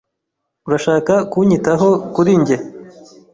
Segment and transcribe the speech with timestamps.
[0.67, 2.57] Urashaka kunyitaho kuri njye?